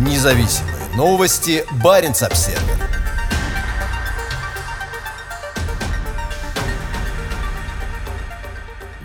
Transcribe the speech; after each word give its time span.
Независимые 0.00 0.76
новости. 0.96 1.62
Барин 1.84 2.12
обсерва 2.12 2.58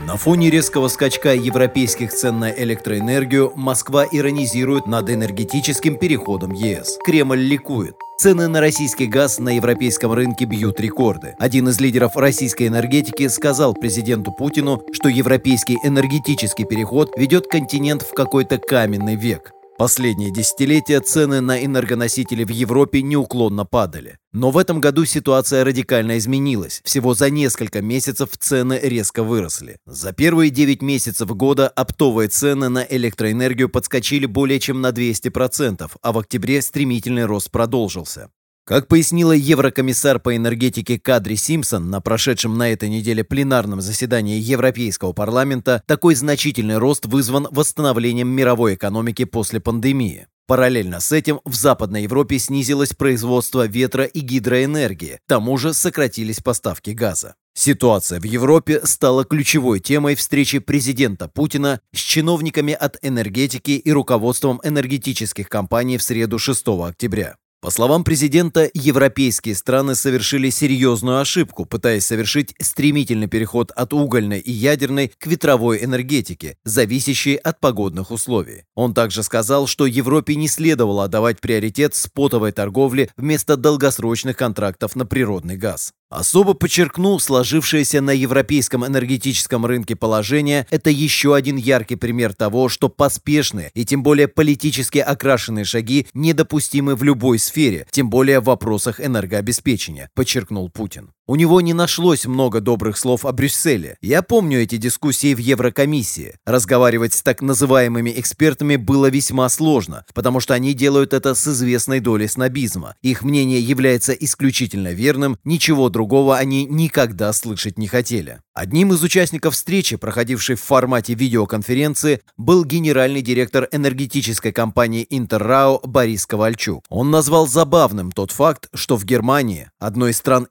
На 0.07 0.15
фоне 0.15 0.49
резкого 0.49 0.87
скачка 0.87 1.33
европейских 1.33 2.13
цен 2.13 2.39
на 2.39 2.49
электроэнергию 2.49 3.51
Москва 3.57 4.05
иронизирует 4.09 4.87
над 4.87 5.09
энергетическим 5.09 5.97
переходом 5.97 6.53
ЕС. 6.53 6.97
Кремль 7.03 7.39
ликует. 7.39 7.97
Цены 8.17 8.47
на 8.47 8.61
российский 8.61 9.07
газ 9.07 9.39
на 9.39 9.57
европейском 9.57 10.13
рынке 10.13 10.45
бьют 10.45 10.79
рекорды. 10.79 11.35
Один 11.39 11.67
из 11.67 11.81
лидеров 11.81 12.15
российской 12.15 12.67
энергетики 12.67 13.27
сказал 13.27 13.73
президенту 13.73 14.31
Путину, 14.31 14.81
что 14.93 15.09
европейский 15.09 15.77
энергетический 15.83 16.63
переход 16.63 17.11
ведет 17.17 17.47
континент 17.47 18.01
в 18.01 18.13
какой-то 18.13 18.59
каменный 18.59 19.15
век. 19.15 19.51
Последние 19.77 20.31
десятилетия 20.31 21.01
цены 21.01 21.41
на 21.41 21.65
энергоносители 21.65 22.45
в 22.45 22.49
Европе 22.49 23.01
неуклонно 23.01 23.65
падали. 23.65 24.17
Но 24.31 24.49
в 24.49 24.57
этом 24.57 24.79
году 24.79 25.03
ситуация 25.03 25.65
радикально 25.65 26.17
изменилась. 26.17 26.79
Всего 26.85 27.13
за 27.13 27.29
несколько 27.29 27.81
месяцев 27.81 28.29
цены 28.39 28.79
резко 28.81 29.21
выросли. 29.21 29.79
За 29.85 30.13
первые 30.13 30.49
9 30.49 30.81
месяцев 30.81 31.27
года 31.27 31.67
оптовые 31.67 32.29
цены 32.29 32.69
на 32.69 32.85
электроэнергию 32.89 33.67
подскочили 33.67 34.25
более 34.25 34.61
чем 34.61 34.79
на 34.79 34.91
200%, 34.91 35.91
а 36.01 36.11
в 36.13 36.19
октябре 36.19 36.61
стремительный 36.61 37.25
рост 37.25 37.51
продолжился. 37.51 38.29
Как 38.67 38.87
пояснила 38.87 39.31
еврокомиссар 39.31 40.19
по 40.19 40.35
энергетике 40.35 40.97
Кадри 40.97 41.35
Симпсон 41.35 41.91
на 41.91 42.01
прошедшем 42.01 42.57
на 42.57 42.71
этой 42.71 42.89
неделе 42.89 43.23
пленарном 43.23 43.79
заседании 43.79 44.39
Европейского 44.39 45.13
парламента, 45.13 45.83
такой 45.85 46.15
значительный 46.15 46.79
рост 46.79 47.05
вызван 47.05 47.47
восстановлением 47.51 48.29
мировой 48.29 48.73
экономики 48.73 49.23
после 49.25 49.59
пандемии. 49.59 50.25
Параллельно 50.47 50.99
с 50.99 51.11
этим 51.11 51.41
в 51.45 51.53
Западной 51.53 52.03
Европе 52.03 52.39
снизилось 52.39 52.93
производство 52.93 53.67
ветра 53.67 54.05
и 54.05 54.19
гидроэнергии, 54.21 55.19
к 55.23 55.29
тому 55.29 55.57
же 55.57 55.71
сократились 55.71 56.39
поставки 56.39 56.89
газа. 56.89 57.35
Ситуация 57.53 58.19
в 58.19 58.23
Европе 58.23 58.81
стала 58.83 59.25
ключевой 59.25 59.79
темой 59.79 60.15
встречи 60.15 60.57
президента 60.57 61.27
Путина 61.27 61.81
с 61.93 61.99
чиновниками 61.99 62.73
от 62.73 62.97
энергетики 63.03 63.71
и 63.71 63.91
руководством 63.91 64.59
энергетических 64.63 65.49
компаний 65.49 65.99
в 65.99 66.03
среду 66.03 66.39
6 66.39 66.67
октября. 66.67 67.35
По 67.65 67.71
словам 67.71 68.03
президента, 68.03 68.69
европейские 68.75 69.55
страны 69.55 69.95
совершили 69.95 70.51
серьезную 70.51 71.19
ошибку, 71.19 71.65
пытаясь 71.65 72.05
совершить 72.05 72.53
стремительный 72.61 73.25
переход 73.25 73.71
от 73.71 73.91
угольной 73.91 74.39
и 74.39 74.51
ядерной 74.51 75.11
к 75.17 75.25
ветровой 75.25 75.83
энергетике, 75.83 76.57
зависящей 76.63 77.33
от 77.33 77.59
погодных 77.59 78.11
условий. 78.11 78.65
Он 78.75 78.93
также 78.93 79.23
сказал, 79.23 79.65
что 79.65 79.87
Европе 79.87 80.35
не 80.35 80.47
следовало 80.47 81.05
отдавать 81.05 81.41
приоритет 81.41 81.95
спотовой 81.95 82.51
торговле 82.51 83.09
вместо 83.17 83.57
долгосрочных 83.57 84.37
контрактов 84.37 84.95
на 84.95 85.07
природный 85.07 85.57
газ. 85.57 85.91
Особо 86.15 86.53
подчеркнул, 86.53 87.19
сложившееся 87.19 87.99
на 87.99 88.11
европейском 88.11 88.85
энергетическом 88.85 89.65
рынке 89.65 89.97
положение– 89.97 90.65
это 90.69 90.89
еще 90.89 91.35
один 91.35 91.57
яркий 91.57 91.97
пример 91.97 92.33
того, 92.33 92.69
что 92.69 92.87
поспешные 92.87 93.69
и 93.73 93.83
тем 93.83 94.01
более 94.01 94.29
политически 94.29 94.99
окрашенные 94.99 95.65
шаги 95.65 96.07
недопустимы 96.13 96.95
в 96.95 97.03
любой 97.03 97.37
сфере, 97.37 97.85
тем 97.91 98.09
более 98.09 98.39
в 98.39 98.45
вопросах 98.45 99.01
энергообеспечения, 99.01 100.09
подчеркнул 100.13 100.69
Путин. 100.69 101.11
У 101.27 101.35
него 101.37 101.59
не 101.59 101.73
нашлось 101.73 102.27
много 102.27 102.61
добрых 102.61 102.99
слов 102.99 103.25
о 103.25 103.31
Брюсселе. 103.31 103.97
Я 103.99 104.21
помню 104.21 104.61
эти 104.61 104.77
дискуссии 104.77 105.33
в 105.33 105.39
Еврокомиссии. 105.39 106.35
Разговаривать 106.45 107.13
с 107.15 107.23
так 107.23 107.41
называемыми 107.41 108.13
экспертами 108.15 108.75
было 108.75 109.09
весьма 109.09 109.49
сложно, 109.49 110.05
потому 110.13 110.39
что 110.39 110.53
они 110.53 110.75
делают 110.75 111.13
это 111.13 111.33
с 111.33 111.47
известной 111.47 111.99
долей 111.99 112.27
снобизма. 112.27 112.93
Их 113.01 113.23
мнение 113.23 113.59
является 113.59 114.13
исключительно 114.13 114.89
верным, 114.93 115.39
ничего 115.43 115.89
другого 115.89 116.37
они 116.37 116.65
никогда 116.65 117.33
слышать 117.33 117.79
не 117.79 117.87
хотели. 117.87 118.41
Одним 118.53 118.93
из 118.93 119.03
участников 119.03 119.55
встречи, 119.55 119.97
проходившей 119.97 120.55
в 120.55 120.61
формате 120.61 121.15
видеоконференции, 121.15 122.21
был 122.37 122.63
генеральный 122.63 123.21
директор 123.21 123.67
энергетической 123.71 124.53
компании 124.53 125.05
«Интеррао» 125.09 125.81
Борис 125.83 126.25
Ковальчук. 126.25 126.85
Он 126.89 127.11
назвал 127.11 127.47
забавным 127.47 128.13
тот 128.13 128.31
факт, 128.31 128.69
что 128.73 128.95
в 128.95 129.03
Германии, 129.03 129.71
одной 129.77 130.11
из 130.11 130.17
стран, 130.17 130.47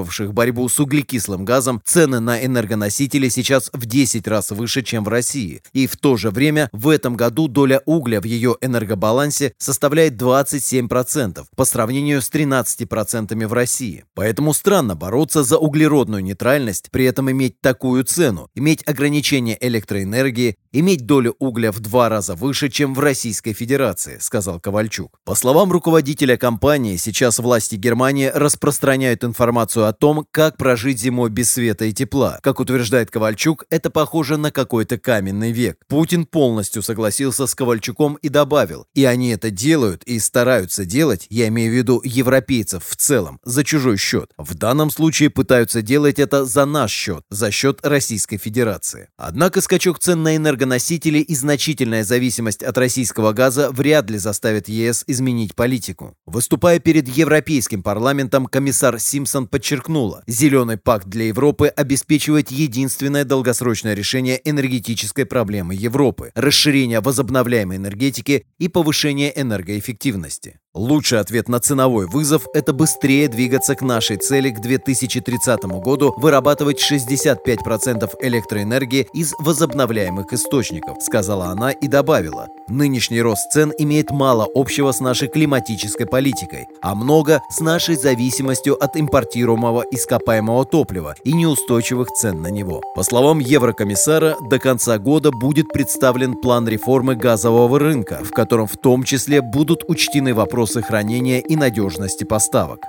инициировавших 0.00 0.32
борьбу 0.32 0.68
с 0.68 0.80
углекислым 0.80 1.44
газом, 1.44 1.80
цены 1.84 2.20
на 2.20 2.44
энергоносители 2.44 3.28
сейчас 3.28 3.70
в 3.72 3.86
10 3.86 4.26
раз 4.28 4.50
выше, 4.50 4.82
чем 4.82 5.04
в 5.04 5.08
России. 5.08 5.62
И 5.72 5.86
в 5.86 5.96
то 5.96 6.16
же 6.16 6.30
время 6.30 6.68
в 6.72 6.88
этом 6.88 7.16
году 7.16 7.48
доля 7.48 7.82
угля 7.86 8.20
в 8.20 8.24
ее 8.24 8.56
энергобалансе 8.60 9.52
составляет 9.58 10.20
27% 10.20 11.44
по 11.56 11.64
сравнению 11.64 12.22
с 12.22 12.30
13% 12.30 13.46
в 13.46 13.52
России. 13.52 14.04
Поэтому 14.14 14.54
странно 14.54 14.94
бороться 14.94 15.42
за 15.42 15.58
углеродную 15.58 16.22
нейтральность, 16.22 16.90
при 16.90 17.04
этом 17.04 17.30
иметь 17.30 17.60
такую 17.60 18.04
цену, 18.04 18.48
иметь 18.54 18.86
ограничение 18.86 19.56
электроэнергии, 19.60 20.56
иметь 20.72 21.06
долю 21.06 21.34
угля 21.38 21.72
в 21.72 21.80
два 21.80 22.08
раза 22.08 22.34
выше, 22.34 22.68
чем 22.68 22.94
в 22.94 23.00
Российской 23.00 23.52
Федерации, 23.52 24.18
сказал 24.20 24.60
Ковальчук. 24.60 25.18
По 25.24 25.34
словам 25.34 25.72
руководителя 25.72 26.36
компании, 26.36 26.96
сейчас 26.96 27.38
власти 27.38 27.76
Германии 27.76 28.30
распространяют 28.32 29.24
информацию 29.24 29.86
о 29.86 29.89
том, 29.92 30.26
как 30.30 30.56
прожить 30.56 31.00
зимой 31.00 31.30
без 31.30 31.50
света 31.50 31.86
и 31.86 31.92
тепла. 31.92 32.38
Как 32.42 32.60
утверждает 32.60 33.10
Ковальчук, 33.10 33.64
это 33.70 33.90
похоже 33.90 34.36
на 34.36 34.52
какой-то 34.52 34.98
каменный 34.98 35.52
век. 35.52 35.78
Путин 35.88 36.26
полностью 36.26 36.82
согласился 36.82 37.46
с 37.46 37.54
Ковальчуком 37.54 38.14
и 38.16 38.28
добавил, 38.28 38.86
и 38.94 39.04
они 39.04 39.30
это 39.30 39.50
делают 39.50 40.02
и 40.04 40.18
стараются 40.18 40.84
делать, 40.84 41.26
я 41.30 41.48
имею 41.48 41.72
в 41.72 41.76
виду 41.76 42.00
европейцев 42.04 42.84
в 42.86 42.96
целом, 42.96 43.40
за 43.44 43.64
чужой 43.64 43.96
счет. 43.96 44.32
В 44.36 44.54
данном 44.54 44.90
случае 44.90 45.30
пытаются 45.30 45.82
делать 45.82 46.18
это 46.18 46.44
за 46.44 46.64
наш 46.64 46.90
счет 46.90 47.24
за 47.30 47.50
счет 47.50 47.80
Российской 47.86 48.36
Федерации. 48.36 49.08
Однако 49.16 49.60
скачок 49.60 49.98
цен 49.98 50.22
на 50.22 50.36
энергоносители 50.36 51.18
и 51.18 51.34
значительная 51.34 52.04
зависимость 52.04 52.62
от 52.62 52.76
российского 52.76 53.32
газа 53.32 53.70
вряд 53.70 54.10
ли 54.10 54.18
заставят 54.18 54.68
ЕС 54.68 55.04
изменить 55.06 55.54
политику. 55.54 56.16
Выступая 56.26 56.78
перед 56.80 57.08
Европейским 57.08 57.82
парламентом, 57.82 58.46
комиссар 58.46 58.98
Симпсон 58.98 59.46
подчеркнула, 59.80 60.22
«Зеленый 60.26 60.76
пакт 60.76 61.06
для 61.08 61.26
Европы 61.26 61.68
обеспечивает 61.68 62.50
единственное 62.50 63.24
долгосрочное 63.24 63.94
решение 63.94 64.40
энергетической 64.44 65.24
проблемы 65.24 65.74
Европы– 65.74 66.32
расширение 66.34 67.00
возобновляемой 67.00 67.76
энергетики 67.76 68.44
и 68.58 68.68
повышение 68.68 69.32
энергоэффективности». 69.40 70.58
Лучший 70.72 71.18
ответ 71.18 71.48
на 71.48 71.58
ценовой 71.58 72.06
вызов– 72.06 72.46
это 72.54 72.72
быстрее 72.72 73.26
двигаться 73.26 73.74
к 73.74 73.82
нашей 73.82 74.18
цели 74.18 74.50
к 74.50 74.60
2030 74.60 75.64
году 75.64 76.14
вырабатывать 76.16 76.80
65% 76.80 78.08
электроэнергии 78.20 79.08
из 79.12 79.34
возобновляемых 79.40 80.32
источников, 80.32 81.02
сказала 81.02 81.46
она 81.46 81.72
и 81.72 81.88
добавила. 81.88 82.46
Нынешний 82.68 83.20
рост 83.20 83.50
цен 83.50 83.72
имеет 83.78 84.12
мало 84.12 84.46
общего 84.54 84.92
с 84.92 85.00
нашей 85.00 85.26
климатической 85.26 86.06
политикой, 86.06 86.68
а 86.82 86.94
много 86.94 87.42
с 87.50 87.58
нашей 87.58 87.96
зависимостью 87.96 88.80
от 88.80 88.96
импортируемого 88.96 89.84
ископаемого 89.90 90.64
топлива 90.66 91.16
и 91.24 91.32
неустойчивых 91.32 92.10
цен 92.12 92.42
на 92.42 92.46
него. 92.46 92.80
По 92.94 93.02
словам 93.02 93.40
еврокомиссара, 93.40 94.36
до 94.48 94.60
конца 94.60 94.98
года 94.98 95.32
будет 95.32 95.66
представлен 95.72 96.36
план 96.36 96.68
реформы 96.68 97.16
газового 97.16 97.76
рынка, 97.80 98.20
в 98.22 98.30
котором 98.30 98.68
в 98.68 98.76
том 98.76 99.02
числе 99.02 99.42
будут 99.42 99.82
учтены 99.88 100.32
вопросы 100.32 100.59
вопросы 100.60 100.82
хранения 100.82 101.38
и 101.38 101.56
надежности 101.56 102.24
поставок. 102.24 102.80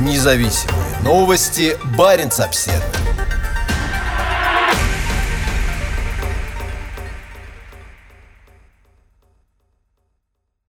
Независимые 0.00 0.98
новости. 1.04 1.76
Барин 1.96 2.28
обседный. 2.40 3.03